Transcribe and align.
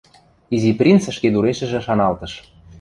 —Изи 0.55 0.71
принц 0.79 1.03
ӹшкедурешӹжӹ 1.11 1.79
шаналтыш. 1.85 2.33